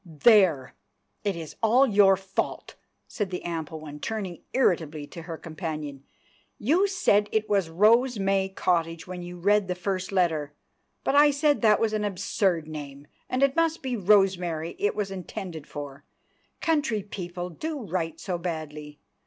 [0.03, 0.73] "There!
[1.23, 2.73] It's all your fault,"
[3.07, 6.03] said the ample one, turning irritably to her companion;
[6.57, 10.53] "you said it was Rose May Cottage when you read the first letter:
[11.03, 15.11] but I said that was an absurd name, and it must be Rosemary it was
[15.11, 18.97] intended for—country people do write so badly.